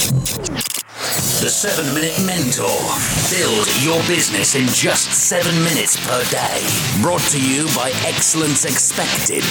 The 0.00 1.50
7 1.50 1.92
Minute 1.94 2.16
Mentor. 2.24 2.64
Build 3.28 3.68
your 3.84 4.00
business 4.08 4.54
in 4.54 4.66
just 4.68 5.12
7 5.12 5.52
minutes 5.62 6.02
per 6.08 6.24
day. 6.30 6.64
Brought 7.02 7.20
to 7.32 7.38
you 7.38 7.66
by 7.76 7.92
Excellence 8.06 8.64
Expected, 8.64 9.44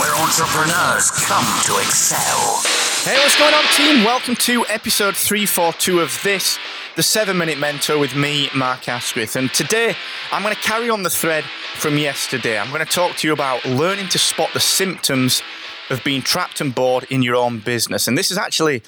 where 0.00 0.10
entrepreneurs 0.16 1.10
come 1.10 1.44
to 1.64 1.76
excel. 1.76 2.62
Hey, 3.04 3.18
what's 3.18 3.38
going 3.38 3.52
on, 3.52 3.62
team? 3.74 4.02
Welcome 4.02 4.36
to 4.36 4.64
episode 4.68 5.16
342 5.16 6.00
of 6.00 6.18
this, 6.24 6.58
the 6.96 7.02
7 7.02 7.36
Minute 7.36 7.58
Mentor 7.58 7.98
with 7.98 8.16
me, 8.16 8.48
Mark 8.54 8.88
Asquith. 8.88 9.36
And 9.36 9.52
today, 9.52 9.94
I'm 10.32 10.42
going 10.42 10.54
to 10.54 10.60
carry 10.62 10.88
on 10.88 11.02
the 11.02 11.10
thread 11.10 11.44
from 11.74 11.98
yesterday. 11.98 12.58
I'm 12.58 12.70
going 12.70 12.84
to 12.84 12.90
talk 12.90 13.16
to 13.16 13.26
you 13.26 13.34
about 13.34 13.66
learning 13.66 14.08
to 14.08 14.18
spot 14.18 14.48
the 14.54 14.60
symptoms 14.60 15.42
of 15.90 16.02
being 16.04 16.22
trapped 16.22 16.62
and 16.62 16.74
bored 16.74 17.04
in 17.10 17.20
your 17.20 17.36
own 17.36 17.58
business. 17.58 18.08
And 18.08 18.16
this 18.16 18.30
is 18.30 18.38
actually 18.38 18.82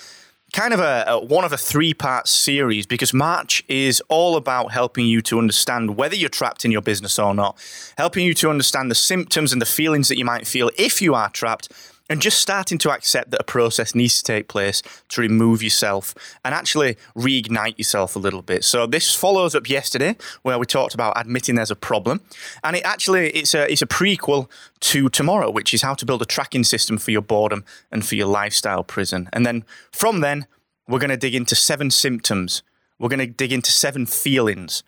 kind 0.53 0.75
of 0.75 0.81
a, 0.81 1.05
a, 1.09 1.25
one 1.25 1.45
of 1.45 1.53
a 1.53 1.57
three 1.57 1.95
part 1.95 2.29
series 2.29 2.87
because 2.87 3.15
March 3.15 3.65
is 3.69 4.03
all 4.09 4.37
about 4.37 4.73
helping 4.73 5.07
you 5.07 5.23
to 5.23 5.39
understand 5.39 5.97
whether 5.97 6.15
you're 6.15 6.29
trapped 6.29 6.65
in 6.65 6.71
your 6.71 6.83
business 6.83 7.19
or 7.19 7.35
not, 7.35 7.59
helping 7.97 8.25
you 8.25 8.35
to 8.35 8.51
understand 8.51 8.91
the 8.91 8.95
symptoms 8.95 9.53
and 9.53 9.63
the 9.63 9.67
feelings 9.67 10.09
that 10.09 10.19
you 10.19 10.25
might 10.25 10.47
feel 10.47 10.71
if 10.77 11.01
you 11.01 11.15
are 11.15 11.31
trapped, 11.31 11.73
and 12.13 12.21
just 12.21 12.39
starting 12.39 12.77
to 12.77 12.91
accept 12.91 13.31
that 13.31 13.41
a 13.41 13.45
process 13.45 13.95
needs 13.95 14.19
to 14.19 14.23
take 14.23 14.47
place 14.47 14.83
to 15.09 15.23
remove 15.23 15.63
yourself 15.63 16.15
and 16.45 16.55
actually 16.55 16.95
reignite 17.17 17.79
yourself 17.79 18.15
a 18.15 18.19
little 18.19 18.43
bit. 18.43 18.65
So 18.65 18.87
this 18.87 19.15
follows 19.15 19.55
up 19.55 19.67
yesterday 19.67 20.17
where 20.43 20.59
we 20.59 20.67
talked 20.67 20.93
about 20.93 21.15
admitting 21.17 21.55
there's 21.55 21.71
a 21.71 21.75
problem, 21.75 22.21
and 22.63 22.77
it 22.77 22.85
actually 22.85 23.31
it's 23.31 23.55
a 23.55 23.73
it's 23.73 23.81
a 23.81 23.87
prequel 23.87 24.51
to 24.81 25.09
tomorrow, 25.09 25.51
which 25.51 25.73
is 25.73 25.81
how 25.81 25.95
to 25.95 26.05
build 26.05 26.21
a 26.21 26.27
tracking 26.27 26.65
system 26.65 26.99
for 26.99 27.13
your 27.13 27.23
boredom 27.23 27.65
and 27.91 28.05
for 28.05 28.15
your 28.15 28.27
lifestyle 28.27 28.85
prison. 28.85 29.31
And 29.33 29.47
then 29.47 29.65
from 29.91 30.21
then 30.21 30.47
we're 30.87 30.99
going 30.99 31.09
to 31.09 31.17
dig 31.17 31.35
into 31.35 31.55
seven 31.55 31.91
symptoms. 31.91 32.63
We're 32.99 33.09
going 33.09 33.21
to 33.21 33.27
dig 33.27 33.55
into 33.55 33.71
seven 33.71 34.05
feelings 34.05 34.83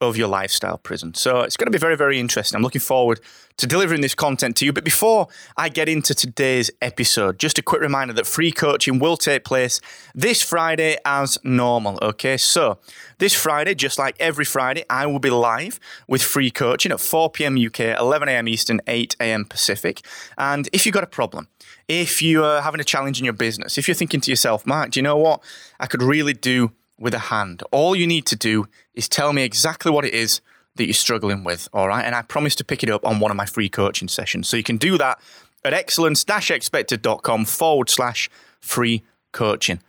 of 0.00 0.16
your 0.16 0.28
lifestyle 0.28 0.78
prison. 0.78 1.14
So 1.14 1.40
it's 1.40 1.56
going 1.56 1.66
to 1.66 1.72
be 1.72 1.78
very, 1.78 1.96
very 1.96 2.20
interesting. 2.20 2.56
I'm 2.56 2.62
looking 2.62 2.80
forward 2.80 3.20
to 3.56 3.66
delivering 3.66 4.00
this 4.00 4.14
content 4.14 4.56
to 4.56 4.64
you. 4.64 4.72
But 4.72 4.84
before 4.84 5.26
I 5.56 5.68
get 5.68 5.88
into 5.88 6.14
today's 6.14 6.70
episode, 6.80 7.38
just 7.40 7.58
a 7.58 7.62
quick 7.62 7.82
reminder 7.82 8.14
that 8.14 8.26
free 8.26 8.52
coaching 8.52 9.00
will 9.00 9.16
take 9.16 9.44
place 9.44 9.80
this 10.14 10.40
Friday 10.40 10.96
as 11.04 11.38
normal. 11.42 11.98
Okay, 12.00 12.36
so 12.36 12.78
this 13.18 13.34
Friday, 13.34 13.74
just 13.74 13.98
like 13.98 14.14
every 14.20 14.44
Friday, 14.44 14.84
I 14.88 15.06
will 15.06 15.18
be 15.18 15.30
live 15.30 15.80
with 16.06 16.22
free 16.22 16.52
coaching 16.52 16.92
at 16.92 17.00
4 17.00 17.30
p.m. 17.30 17.58
UK, 17.58 17.98
11 17.98 18.28
a.m. 18.28 18.46
Eastern, 18.48 18.80
8 18.86 19.16
a.m. 19.20 19.44
Pacific. 19.44 20.02
And 20.36 20.68
if 20.72 20.86
you've 20.86 20.94
got 20.94 21.04
a 21.04 21.08
problem, 21.08 21.48
if 21.88 22.22
you 22.22 22.44
are 22.44 22.62
having 22.62 22.80
a 22.80 22.84
challenge 22.84 23.18
in 23.18 23.24
your 23.24 23.34
business, 23.34 23.76
if 23.76 23.88
you're 23.88 23.94
thinking 23.96 24.20
to 24.20 24.30
yourself, 24.30 24.64
Mark, 24.64 24.92
do 24.92 25.00
you 25.00 25.02
know 25.02 25.16
what? 25.16 25.42
I 25.80 25.86
could 25.86 26.02
really 26.02 26.34
do 26.34 26.72
with 26.98 27.14
a 27.14 27.18
hand. 27.18 27.62
All 27.70 27.94
you 27.94 28.06
need 28.06 28.26
to 28.26 28.36
do 28.36 28.66
is 28.94 29.08
tell 29.08 29.32
me 29.32 29.44
exactly 29.44 29.90
what 29.90 30.04
it 30.04 30.14
is 30.14 30.40
that 30.76 30.84
you're 30.84 30.94
struggling 30.94 31.44
with, 31.44 31.68
all 31.72 31.88
right? 31.88 32.04
And 32.04 32.14
I 32.14 32.22
promise 32.22 32.54
to 32.56 32.64
pick 32.64 32.82
it 32.82 32.90
up 32.90 33.04
on 33.04 33.20
one 33.20 33.30
of 33.30 33.36
my 33.36 33.46
free 33.46 33.68
coaching 33.68 34.08
sessions. 34.08 34.48
So 34.48 34.56
you 34.56 34.62
can 34.62 34.76
do 34.76 34.98
that 34.98 35.20
at 35.64 35.74
excellence-expected.com 35.74 37.44
forward 37.44 37.90
slash 37.90 38.30
free 38.60 39.02
coaching. 39.32 39.80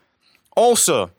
Also, 0.56 1.12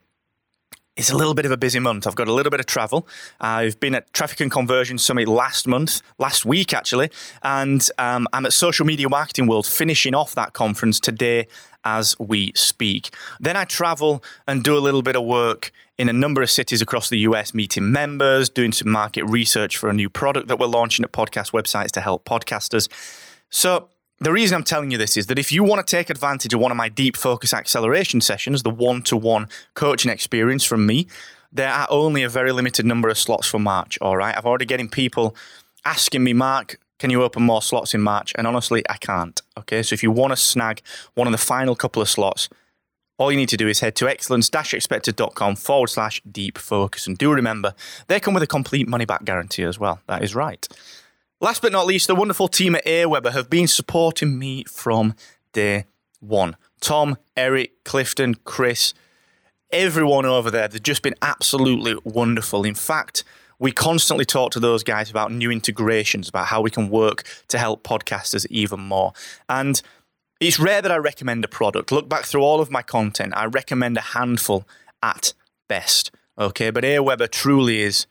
it's 0.96 1.10
a 1.10 1.16
little 1.16 1.34
bit 1.34 1.46
of 1.46 1.52
a 1.52 1.56
busy 1.56 1.78
month. 1.78 2.06
I've 2.06 2.16
got 2.16 2.28
a 2.28 2.32
little 2.32 2.50
bit 2.50 2.60
of 2.60 2.66
travel. 2.66 3.08
I've 3.40 3.80
been 3.80 3.94
at 3.94 4.12
Traffic 4.12 4.40
and 4.40 4.50
Conversion 4.50 4.98
Summit 4.98 5.28
last 5.28 5.66
month, 5.66 6.02
last 6.18 6.44
week 6.44 6.74
actually, 6.74 7.10
and 7.42 7.88
um, 7.96 8.28
I'm 8.32 8.44
at 8.44 8.52
Social 8.52 8.84
Media 8.84 9.08
Marketing 9.08 9.46
World 9.46 9.66
finishing 9.66 10.14
off 10.14 10.34
that 10.34 10.52
conference 10.52 11.00
today 11.00 11.46
as 11.84 12.18
we 12.18 12.52
speak. 12.54 13.14
Then 13.38 13.56
I 13.56 13.64
travel 13.64 14.22
and 14.46 14.62
do 14.62 14.76
a 14.76 14.80
little 14.80 15.02
bit 15.02 15.16
of 15.16 15.24
work 15.24 15.72
in 15.98 16.08
a 16.08 16.12
number 16.12 16.40
of 16.42 16.50
cities 16.50 16.80
across 16.80 17.08
the 17.08 17.18
US, 17.18 17.52
meeting 17.52 17.92
members, 17.92 18.48
doing 18.48 18.72
some 18.72 18.90
market 18.90 19.24
research 19.24 19.76
for 19.76 19.88
a 19.88 19.92
new 19.92 20.08
product 20.08 20.48
that 20.48 20.58
we're 20.58 20.66
launching 20.66 21.04
at 21.04 21.12
podcast 21.12 21.52
websites 21.52 21.90
to 21.92 22.00
help 22.00 22.24
podcasters. 22.24 22.88
So, 23.50 23.88
the 24.22 24.32
reason 24.32 24.54
I'm 24.54 24.64
telling 24.64 24.90
you 24.90 24.98
this 24.98 25.16
is 25.16 25.28
that 25.28 25.38
if 25.38 25.50
you 25.50 25.64
want 25.64 25.86
to 25.86 25.90
take 25.90 26.10
advantage 26.10 26.52
of 26.52 26.60
one 26.60 26.70
of 26.70 26.76
my 26.76 26.90
deep 26.90 27.16
focus 27.16 27.54
acceleration 27.54 28.20
sessions, 28.20 28.62
the 28.62 28.70
one 28.70 29.00
to 29.04 29.16
one 29.16 29.48
coaching 29.72 30.10
experience 30.10 30.62
from 30.62 30.84
me, 30.84 31.06
there 31.50 31.72
are 31.72 31.86
only 31.90 32.22
a 32.22 32.28
very 32.28 32.52
limited 32.52 32.84
number 32.84 33.08
of 33.08 33.18
slots 33.18 33.48
for 33.48 33.58
March. 33.58 33.98
All 34.00 34.18
right. 34.18 34.36
I've 34.36 34.44
already 34.44 34.66
getting 34.66 34.88
people 34.88 35.34
asking 35.84 36.22
me, 36.22 36.34
Mark, 36.34 36.78
can 37.00 37.10
you 37.10 37.24
open 37.24 37.42
more 37.42 37.62
slots 37.62 37.94
in 37.94 38.00
March? 38.02 38.32
And 38.36 38.46
honestly, 38.46 38.84
I 38.88 38.98
can't. 38.98 39.40
Okay, 39.58 39.82
so 39.82 39.94
if 39.94 40.02
you 40.04 40.12
want 40.12 40.32
to 40.32 40.36
snag 40.36 40.82
one 41.14 41.26
of 41.26 41.32
the 41.32 41.38
final 41.38 41.74
couple 41.74 42.00
of 42.00 42.08
slots, 42.08 42.48
all 43.18 43.32
you 43.32 43.36
need 43.36 43.48
to 43.48 43.56
do 43.56 43.66
is 43.68 43.80
head 43.80 43.96
to 43.96 44.08
excellence-expected.com 44.08 45.56
forward 45.56 45.88
slash 45.88 46.22
deep 46.30 46.58
focus. 46.58 47.06
And 47.06 47.18
do 47.18 47.32
remember, 47.32 47.74
they 48.06 48.20
come 48.20 48.34
with 48.34 48.42
a 48.42 48.46
complete 48.46 48.86
money 48.86 49.06
back 49.06 49.24
guarantee 49.24 49.64
as 49.64 49.78
well. 49.78 50.00
That 50.06 50.22
is 50.22 50.34
right. 50.34 50.68
Last 51.40 51.62
but 51.62 51.72
not 51.72 51.86
least, 51.86 52.06
the 52.06 52.14
wonderful 52.14 52.48
team 52.48 52.74
at 52.74 52.84
Aweber 52.84 53.32
have 53.32 53.48
been 53.48 53.66
supporting 53.66 54.38
me 54.38 54.64
from 54.64 55.14
day 55.52 55.86
one. 56.20 56.56
Tom, 56.80 57.16
Eric, 57.36 57.82
Clifton, 57.84 58.36
Chris, 58.44 58.92
everyone 59.70 60.26
over 60.26 60.50
there, 60.50 60.68
they've 60.68 60.82
just 60.82 61.02
been 61.02 61.14
absolutely 61.22 61.96
wonderful. 62.04 62.64
In 62.64 62.74
fact, 62.74 63.24
we 63.60 63.70
constantly 63.70 64.24
talk 64.24 64.50
to 64.52 64.60
those 64.60 64.82
guys 64.82 65.10
about 65.10 65.30
new 65.30 65.50
integrations, 65.52 66.28
about 66.28 66.46
how 66.46 66.60
we 66.60 66.70
can 66.70 66.88
work 66.88 67.22
to 67.48 67.58
help 67.58 67.84
podcasters 67.84 68.46
even 68.50 68.80
more. 68.80 69.12
And 69.48 69.80
it's 70.40 70.58
rare 70.58 70.82
that 70.82 70.90
I 70.90 70.96
recommend 70.96 71.44
a 71.44 71.48
product. 71.48 71.92
Look 71.92 72.08
back 72.08 72.24
through 72.24 72.42
all 72.42 72.60
of 72.60 72.70
my 72.70 72.82
content, 72.82 73.34
I 73.36 73.44
recommend 73.44 73.96
a 73.98 74.00
handful 74.00 74.66
at 75.02 75.34
best. 75.68 76.10
Okay, 76.38 76.70
but 76.70 76.82
Aweber 76.84 77.30
truly 77.30 77.82
is 77.82 78.06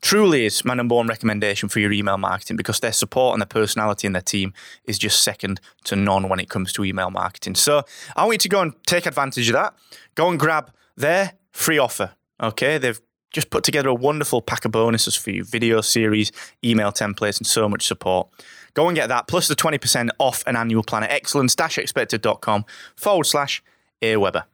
truly 0.00 0.46
is 0.46 0.64
my 0.64 0.74
number 0.74 0.94
one 0.94 1.06
recommendation 1.06 1.68
for 1.68 1.78
your 1.78 1.92
email 1.92 2.18
marketing 2.18 2.56
because 2.56 2.80
their 2.80 2.92
support 2.92 3.34
and 3.34 3.40
their 3.40 3.46
personality 3.46 4.06
and 4.06 4.14
their 4.14 4.22
team 4.22 4.52
is 4.84 4.98
just 4.98 5.22
second 5.22 5.60
to 5.84 5.96
none 5.96 6.28
when 6.28 6.40
it 6.40 6.48
comes 6.48 6.72
to 6.72 6.84
email 6.84 7.10
marketing. 7.10 7.54
So 7.54 7.84
I 8.16 8.24
want 8.24 8.34
you 8.34 8.38
to 8.38 8.48
go 8.48 8.60
and 8.60 8.72
take 8.86 9.06
advantage 9.06 9.48
of 9.48 9.54
that. 9.54 9.74
Go 10.14 10.28
and 10.28 10.38
grab 10.38 10.72
their 10.96 11.34
free 11.52 11.78
offer. 11.78 12.12
Okay, 12.40 12.78
they've 12.78 13.00
just 13.32 13.50
put 13.50 13.64
together 13.64 13.88
a 13.88 13.94
wonderful 13.94 14.42
pack 14.42 14.64
of 14.64 14.72
bonuses 14.72 15.16
for 15.16 15.30
you 15.30 15.44
video 15.44 15.80
series, 15.80 16.32
email 16.64 16.92
templates, 16.92 17.38
and 17.38 17.46
so 17.46 17.68
much 17.68 17.86
support. 17.86 18.28
Go 18.74 18.88
and 18.88 18.96
get 18.96 19.08
that, 19.08 19.26
plus 19.26 19.48
the 19.48 19.56
20% 19.56 20.10
off 20.18 20.42
an 20.46 20.56
annual 20.56 20.82
plan 20.82 21.02
at 21.02 21.10
excellence 21.10 21.54
expected.com 21.58 22.64
forward 22.96 23.24
slash 23.24 23.62
Aweber. 24.00 24.44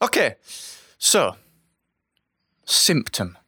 Okay, 0.00 0.36
so 0.98 1.36
symptom. 2.64 3.38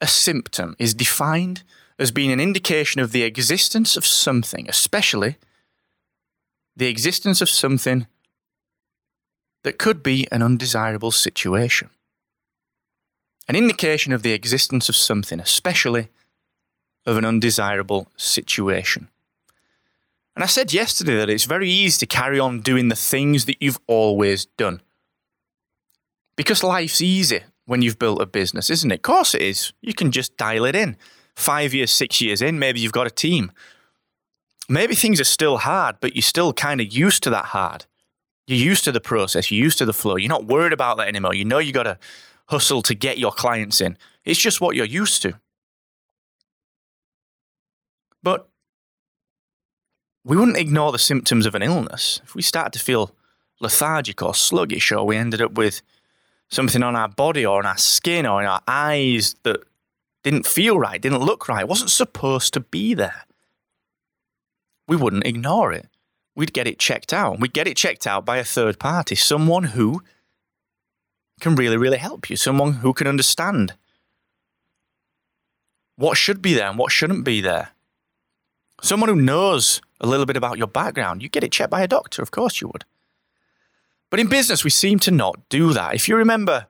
A 0.00 0.06
symptom 0.06 0.76
is 0.78 0.92
defined 0.92 1.62
as 1.98 2.10
being 2.10 2.30
an 2.30 2.40
indication 2.40 3.00
of 3.00 3.12
the 3.12 3.22
existence 3.22 3.96
of 3.96 4.04
something, 4.04 4.68
especially 4.68 5.36
the 6.76 6.86
existence 6.86 7.40
of 7.40 7.48
something 7.48 8.06
that 9.62 9.78
could 9.78 10.02
be 10.02 10.28
an 10.30 10.42
undesirable 10.42 11.10
situation 11.10 11.88
an 13.48 13.56
indication 13.56 14.12
of 14.12 14.22
the 14.22 14.32
existence 14.32 14.88
of 14.88 14.96
something, 14.96 15.40
especially 15.40 16.08
of 17.04 17.16
an 17.16 17.24
undesirable 17.24 18.08
situation. 18.16 19.08
And 20.34 20.42
I 20.42 20.46
said 20.46 20.72
yesterday 20.72 21.16
that 21.16 21.30
it's 21.30 21.44
very 21.44 21.70
easy 21.70 22.00
to 22.00 22.06
carry 22.06 22.38
on 22.38 22.60
doing 22.60 22.88
the 22.88 22.96
things 22.96 23.46
that 23.46 23.62
you've 23.62 23.78
always 23.86 24.44
done. 24.44 24.82
Because 26.36 26.62
life's 26.62 27.00
easy 27.00 27.40
when 27.64 27.80
you've 27.80 27.98
built 27.98 28.20
a 28.20 28.26
business, 28.26 28.68
isn't 28.68 28.90
it? 28.90 28.96
Of 28.96 29.02
course 29.02 29.34
it 29.34 29.42
is. 29.42 29.72
You 29.80 29.94
can 29.94 30.10
just 30.12 30.36
dial 30.36 30.66
it 30.66 30.76
in. 30.76 30.96
Five 31.34 31.72
years, 31.72 31.90
six 31.90 32.20
years 32.20 32.42
in, 32.42 32.58
maybe 32.58 32.80
you've 32.80 32.92
got 32.92 33.06
a 33.06 33.10
team. 33.10 33.50
Maybe 34.68 34.94
things 34.94 35.20
are 35.20 35.24
still 35.24 35.58
hard, 35.58 35.96
but 36.00 36.14
you're 36.14 36.22
still 36.22 36.52
kind 36.52 36.80
of 36.80 36.92
used 36.92 37.22
to 37.22 37.30
that 37.30 37.46
hard. 37.46 37.86
You're 38.46 38.58
used 38.58 38.84
to 38.84 38.92
the 38.92 39.00
process, 39.00 39.50
you're 39.50 39.62
used 39.62 39.78
to 39.78 39.86
the 39.86 39.92
flow. 39.92 40.16
You're 40.16 40.28
not 40.28 40.46
worried 40.46 40.72
about 40.72 40.98
that 40.98 41.08
anymore. 41.08 41.34
You 41.34 41.44
know 41.44 41.58
you 41.58 41.72
got 41.72 41.84
to 41.84 41.98
hustle 42.48 42.82
to 42.82 42.94
get 42.94 43.18
your 43.18 43.32
clients 43.32 43.80
in. 43.80 43.96
It's 44.24 44.40
just 44.40 44.60
what 44.60 44.76
you're 44.76 44.86
used 44.86 45.22
to. 45.22 45.34
But 48.22 48.48
we 50.24 50.36
wouldn't 50.36 50.56
ignore 50.56 50.90
the 50.90 50.98
symptoms 50.98 51.46
of 51.46 51.54
an 51.54 51.62
illness. 51.62 52.20
If 52.24 52.34
we 52.34 52.42
started 52.42 52.72
to 52.72 52.84
feel 52.84 53.14
lethargic 53.60 54.22
or 54.22 54.34
sluggish, 54.34 54.90
or 54.90 55.06
we 55.06 55.16
ended 55.16 55.40
up 55.40 55.52
with 55.52 55.82
something 56.48 56.82
on 56.82 56.96
our 56.96 57.08
body 57.08 57.46
or 57.46 57.58
on 57.58 57.66
our 57.66 57.78
skin 57.78 58.26
or 58.26 58.40
in 58.40 58.48
our 58.48 58.62
eyes 58.66 59.36
that 59.44 59.62
didn't 60.24 60.46
feel 60.46 60.78
right, 60.78 61.00
didn't 61.00 61.20
look 61.20 61.48
right, 61.48 61.68
wasn't 61.68 61.90
supposed 61.90 62.52
to 62.54 62.60
be 62.60 62.94
there, 62.94 63.24
we 64.88 64.96
wouldn't 64.96 65.26
ignore 65.26 65.72
it. 65.72 65.88
We'd 66.34 66.52
get 66.52 66.66
it 66.66 66.78
checked 66.78 67.12
out. 67.12 67.40
We'd 67.40 67.54
get 67.54 67.66
it 67.66 67.76
checked 67.76 68.06
out 68.06 68.24
by 68.24 68.38
a 68.38 68.44
third 68.44 68.78
party, 68.78 69.14
someone 69.14 69.64
who 69.64 70.02
can 71.40 71.54
really, 71.54 71.76
really 71.76 71.98
help 71.98 72.30
you. 72.30 72.36
Someone 72.36 72.74
who 72.74 72.92
can 72.92 73.06
understand 73.06 73.74
what 75.96 76.16
should 76.16 76.42
be 76.42 76.54
there 76.54 76.68
and 76.68 76.78
what 76.78 76.92
shouldn't 76.92 77.24
be 77.24 77.40
there. 77.40 77.70
Someone 78.82 79.08
who 79.08 79.16
knows 79.16 79.80
a 80.00 80.06
little 80.06 80.26
bit 80.26 80.36
about 80.36 80.58
your 80.58 80.66
background. 80.66 81.22
You 81.22 81.28
get 81.28 81.44
it 81.44 81.52
checked 81.52 81.70
by 81.70 81.82
a 81.82 81.88
doctor, 81.88 82.22
of 82.22 82.30
course 82.30 82.60
you 82.60 82.68
would. 82.68 82.84
But 84.10 84.20
in 84.20 84.28
business, 84.28 84.64
we 84.64 84.70
seem 84.70 84.98
to 85.00 85.10
not 85.10 85.48
do 85.48 85.72
that. 85.72 85.94
If 85.94 86.08
you 86.08 86.16
remember 86.16 86.66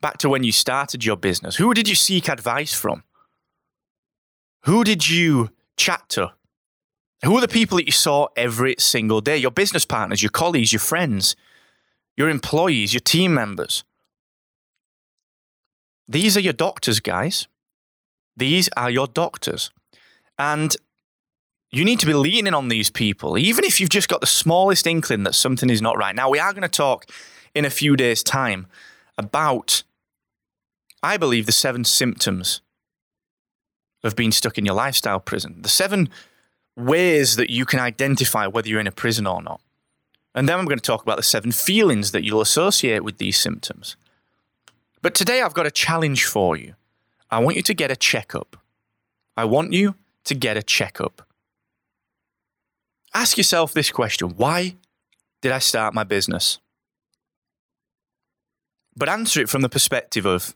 back 0.00 0.18
to 0.18 0.28
when 0.28 0.44
you 0.44 0.52
started 0.52 1.04
your 1.04 1.16
business, 1.16 1.56
who 1.56 1.74
did 1.74 1.88
you 1.88 1.94
seek 1.94 2.28
advice 2.28 2.74
from? 2.74 3.04
Who 4.64 4.84
did 4.84 5.08
you 5.08 5.50
chat 5.76 6.08
to? 6.10 6.32
Who 7.24 7.36
are 7.36 7.40
the 7.40 7.48
people 7.48 7.78
that 7.78 7.86
you 7.86 7.92
saw 7.92 8.28
every 8.36 8.74
single 8.78 9.20
day? 9.20 9.36
Your 9.36 9.50
business 9.50 9.84
partners, 9.84 10.22
your 10.22 10.30
colleagues, 10.30 10.72
your 10.72 10.80
friends, 10.80 11.36
your 12.16 12.28
employees, 12.28 12.92
your 12.92 13.00
team 13.00 13.34
members. 13.34 13.84
These 16.08 16.36
are 16.36 16.40
your 16.40 16.52
doctors, 16.52 17.00
guys. 17.00 17.48
These 18.36 18.68
are 18.76 18.90
your 18.90 19.06
doctors. 19.06 19.70
And 20.38 20.76
you 21.70 21.84
need 21.84 22.00
to 22.00 22.06
be 22.06 22.14
leaning 22.14 22.54
on 22.54 22.68
these 22.68 22.90
people, 22.90 23.38
even 23.38 23.64
if 23.64 23.80
you've 23.80 23.90
just 23.90 24.08
got 24.08 24.20
the 24.20 24.26
smallest 24.26 24.86
inkling 24.86 25.22
that 25.24 25.34
something 25.34 25.70
is 25.70 25.80
not 25.80 25.96
right. 25.96 26.14
Now, 26.14 26.28
we 26.28 26.38
are 26.38 26.52
going 26.52 26.62
to 26.62 26.68
talk 26.68 27.06
in 27.54 27.64
a 27.64 27.70
few 27.70 27.96
days' 27.96 28.22
time 28.22 28.66
about, 29.16 29.82
I 31.02 31.16
believe, 31.16 31.46
the 31.46 31.52
seven 31.52 31.84
symptoms 31.84 32.60
of 34.04 34.16
being 34.16 34.32
stuck 34.32 34.58
in 34.58 34.66
your 34.66 34.74
lifestyle 34.74 35.20
prison, 35.20 35.62
the 35.62 35.68
seven 35.68 36.10
ways 36.76 37.36
that 37.36 37.50
you 37.50 37.64
can 37.64 37.80
identify 37.80 38.46
whether 38.46 38.68
you're 38.68 38.80
in 38.80 38.86
a 38.86 38.92
prison 38.92 39.26
or 39.26 39.42
not. 39.42 39.60
And 40.34 40.48
then 40.48 40.58
I'm 40.58 40.64
going 40.64 40.78
to 40.78 40.82
talk 40.82 41.02
about 41.02 41.16
the 41.16 41.22
seven 41.22 41.52
feelings 41.52 42.12
that 42.12 42.24
you'll 42.24 42.40
associate 42.40 43.04
with 43.04 43.18
these 43.18 43.38
symptoms. 43.38 43.96
But 45.02 45.14
today 45.14 45.42
I've 45.42 45.54
got 45.54 45.66
a 45.66 45.70
challenge 45.70 46.24
for 46.24 46.56
you. 46.56 46.74
I 47.30 47.38
want 47.40 47.56
you 47.56 47.62
to 47.62 47.74
get 47.74 47.90
a 47.90 47.96
checkup. 47.96 48.56
I 49.36 49.44
want 49.44 49.72
you 49.72 49.96
to 50.24 50.34
get 50.34 50.56
a 50.56 50.62
checkup. 50.62 51.26
Ask 53.14 53.36
yourself 53.36 53.72
this 53.72 53.90
question 53.90 54.30
Why 54.36 54.76
did 55.40 55.52
I 55.52 55.58
start 55.58 55.94
my 55.94 56.04
business? 56.04 56.58
But 58.96 59.08
answer 59.08 59.40
it 59.40 59.48
from 59.48 59.62
the 59.62 59.68
perspective 59.68 60.26
of 60.26 60.54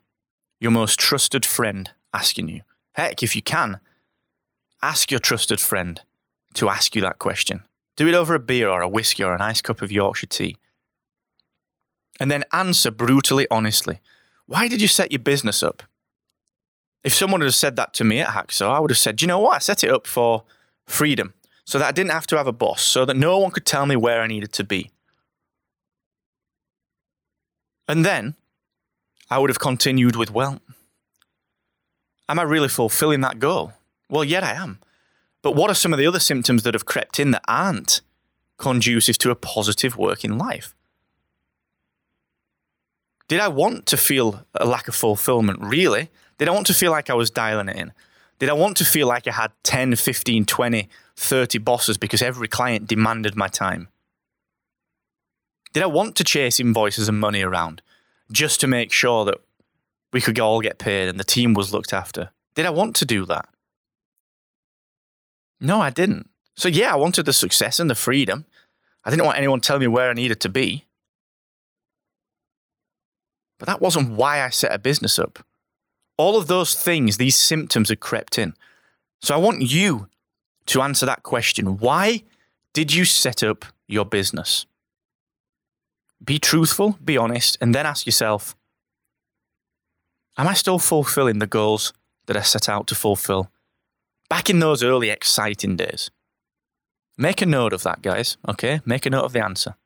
your 0.60 0.70
most 0.70 0.98
trusted 0.98 1.44
friend 1.44 1.90
asking 2.12 2.48
you. 2.48 2.62
Heck, 2.92 3.22
if 3.22 3.34
you 3.34 3.42
can, 3.42 3.80
ask 4.82 5.10
your 5.10 5.20
trusted 5.20 5.60
friend 5.60 6.00
to 6.54 6.68
ask 6.68 6.94
you 6.94 7.02
that 7.02 7.18
question. 7.18 7.62
Do 7.96 8.06
it 8.06 8.14
over 8.14 8.34
a 8.34 8.38
beer 8.38 8.68
or 8.68 8.82
a 8.82 8.88
whiskey 8.88 9.24
or 9.24 9.34
a 9.34 9.38
nice 9.38 9.62
cup 9.62 9.82
of 9.82 9.90
Yorkshire 9.90 10.26
tea. 10.26 10.56
And 12.20 12.30
then 12.30 12.44
answer 12.52 12.90
brutally 12.90 13.46
honestly. 13.50 14.00
Why 14.46 14.68
did 14.68 14.80
you 14.80 14.88
set 14.88 15.10
your 15.10 15.18
business 15.18 15.62
up? 15.62 15.82
If 17.02 17.14
someone 17.14 17.40
had 17.40 17.54
said 17.54 17.76
that 17.76 17.94
to 17.94 18.04
me 18.04 18.20
at 18.20 18.28
Hacksaw, 18.28 18.74
I 18.74 18.80
would 18.80 18.90
have 18.90 18.98
said, 18.98 19.22
you 19.22 19.28
know 19.28 19.38
what? 19.38 19.56
I 19.56 19.58
set 19.58 19.84
it 19.84 19.90
up 19.90 20.06
for 20.06 20.44
freedom 20.86 21.34
so 21.64 21.78
that 21.78 21.88
I 21.88 21.92
didn't 21.92 22.12
have 22.12 22.26
to 22.28 22.36
have 22.36 22.46
a 22.46 22.52
boss, 22.52 22.82
so 22.82 23.04
that 23.04 23.16
no 23.16 23.38
one 23.38 23.50
could 23.50 23.66
tell 23.66 23.86
me 23.86 23.96
where 23.96 24.22
I 24.22 24.28
needed 24.28 24.52
to 24.54 24.64
be. 24.64 24.90
And 27.88 28.04
then 28.04 28.34
I 29.30 29.38
would 29.38 29.50
have 29.50 29.58
continued 29.58 30.16
with, 30.16 30.30
well, 30.30 30.60
am 32.28 32.38
I 32.38 32.42
really 32.42 32.68
fulfilling 32.68 33.20
that 33.22 33.40
goal? 33.40 33.72
Well, 34.08 34.24
yet 34.24 34.44
I 34.44 34.52
am. 34.52 34.78
But 35.46 35.54
what 35.54 35.70
are 35.70 35.74
some 35.74 35.92
of 35.92 36.00
the 36.00 36.08
other 36.08 36.18
symptoms 36.18 36.64
that 36.64 36.74
have 36.74 36.86
crept 36.86 37.20
in 37.20 37.30
that 37.30 37.44
aren't 37.46 38.00
conducive 38.58 39.16
to 39.18 39.30
a 39.30 39.36
positive 39.36 39.96
working 39.96 40.38
life? 40.38 40.74
Did 43.28 43.38
I 43.38 43.46
want 43.46 43.86
to 43.86 43.96
feel 43.96 44.44
a 44.56 44.66
lack 44.66 44.88
of 44.88 44.96
fulfillment? 44.96 45.60
Really? 45.62 46.10
Did 46.38 46.48
I 46.48 46.50
want 46.50 46.66
to 46.66 46.74
feel 46.74 46.90
like 46.90 47.10
I 47.10 47.14
was 47.14 47.30
dialing 47.30 47.68
it 47.68 47.76
in? 47.76 47.92
Did 48.40 48.48
I 48.48 48.54
want 48.54 48.76
to 48.78 48.84
feel 48.84 49.06
like 49.06 49.28
I 49.28 49.30
had 49.30 49.52
10, 49.62 49.94
15, 49.94 50.46
20, 50.46 50.88
30 51.14 51.58
bosses 51.58 51.96
because 51.96 52.22
every 52.22 52.48
client 52.48 52.88
demanded 52.88 53.36
my 53.36 53.46
time? 53.46 53.86
Did 55.74 55.84
I 55.84 55.86
want 55.86 56.16
to 56.16 56.24
chase 56.24 56.58
invoices 56.58 57.08
and 57.08 57.20
money 57.20 57.42
around 57.42 57.82
just 58.32 58.60
to 58.62 58.66
make 58.66 58.90
sure 58.90 59.24
that 59.26 59.38
we 60.12 60.20
could 60.20 60.40
all 60.40 60.60
get 60.60 60.78
paid 60.78 61.08
and 61.08 61.20
the 61.20 61.24
team 61.24 61.54
was 61.54 61.72
looked 61.72 61.92
after? 61.92 62.30
Did 62.56 62.66
I 62.66 62.70
want 62.70 62.96
to 62.96 63.04
do 63.04 63.24
that? 63.26 63.48
No, 65.60 65.80
I 65.80 65.90
didn't. 65.90 66.28
So, 66.56 66.68
yeah, 66.68 66.92
I 66.92 66.96
wanted 66.96 67.26
the 67.26 67.32
success 67.32 67.80
and 67.80 67.90
the 67.90 67.94
freedom. 67.94 68.46
I 69.04 69.10
didn't 69.10 69.24
want 69.24 69.38
anyone 69.38 69.60
telling 69.60 69.80
me 69.80 69.86
where 69.86 70.10
I 70.10 70.14
needed 70.14 70.40
to 70.40 70.48
be. 70.48 70.84
But 73.58 73.66
that 73.66 73.80
wasn't 73.80 74.12
why 74.12 74.42
I 74.42 74.50
set 74.50 74.72
a 74.72 74.78
business 74.78 75.18
up. 75.18 75.44
All 76.18 76.36
of 76.36 76.46
those 76.46 76.74
things, 76.74 77.16
these 77.16 77.36
symptoms 77.36 77.88
had 77.88 78.00
crept 78.00 78.38
in. 78.38 78.54
So 79.22 79.34
I 79.34 79.38
want 79.38 79.62
you 79.62 80.08
to 80.66 80.82
answer 80.82 81.06
that 81.06 81.22
question. 81.22 81.78
Why 81.78 82.22
did 82.72 82.92
you 82.92 83.04
set 83.04 83.42
up 83.42 83.64
your 83.86 84.04
business? 84.04 84.66
Be 86.24 86.38
truthful, 86.38 86.98
be 87.04 87.16
honest, 87.16 87.56
and 87.60 87.74
then 87.74 87.86
ask 87.86 88.06
yourself 88.06 88.56
Am 90.38 90.46
I 90.46 90.54
still 90.54 90.78
fulfilling 90.78 91.38
the 91.38 91.46
goals 91.46 91.94
that 92.26 92.36
I 92.36 92.42
set 92.42 92.68
out 92.68 92.86
to 92.88 92.94
fulfill 92.94 93.50
back 94.28 94.50
in 94.50 94.58
those 94.58 94.82
early 94.82 95.10
exciting 95.10 95.76
days? 95.76 96.10
Make 97.18 97.40
a 97.40 97.46
note 97.46 97.72
of 97.72 97.82
that, 97.82 98.02
guys, 98.02 98.36
okay? 98.48 98.80
Make 98.84 99.06
a 99.06 99.10
note 99.10 99.24
of 99.24 99.32
the 99.32 99.44
answer. 99.44 99.76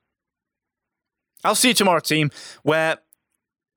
I'll 1.45 1.55
see 1.55 1.69
you 1.69 1.75
tomorrow, 1.75 2.01
team, 2.01 2.31
where 2.63 2.99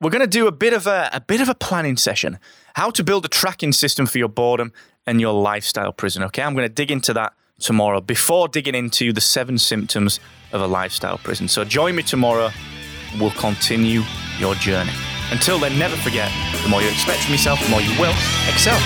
we're 0.01 0.09
going 0.09 0.21
to 0.21 0.27
do 0.27 0.47
a 0.47 0.51
bit 0.51 0.73
of 0.73 0.87
a, 0.87 1.09
a 1.13 1.21
bit 1.21 1.39
of 1.39 1.47
a 1.47 1.55
planning 1.55 1.95
session. 1.95 2.39
How 2.75 2.89
to 2.91 3.03
build 3.03 3.25
a 3.25 3.29
tracking 3.29 3.71
system 3.71 4.05
for 4.05 4.17
your 4.17 4.27
boredom 4.27 4.73
and 5.05 5.21
your 5.21 5.33
lifestyle 5.33 5.93
prison. 5.93 6.23
Okay, 6.23 6.41
I'm 6.41 6.53
going 6.55 6.67
to 6.67 6.73
dig 6.73 6.91
into 6.91 7.13
that 7.13 7.33
tomorrow 7.59 8.01
before 8.01 8.47
digging 8.47 8.75
into 8.75 9.13
the 9.13 9.21
seven 9.21 9.57
symptoms 9.57 10.19
of 10.51 10.61
a 10.61 10.67
lifestyle 10.67 11.17
prison. 11.19 11.47
So 11.47 11.63
join 11.63 11.95
me 11.95 12.03
tomorrow. 12.03 12.49
We'll 13.19 13.31
continue 13.31 14.01
your 14.39 14.55
journey. 14.55 14.93
Until 15.31 15.59
then, 15.59 15.77
never 15.79 15.95
forget 15.97 16.31
the 16.63 16.69
more 16.69 16.81
you 16.81 16.89
expect 16.89 17.23
from 17.23 17.31
yourself, 17.31 17.63
the 17.63 17.69
more 17.69 17.81
you 17.81 17.97
will 17.99 18.13
excel. 18.49 18.79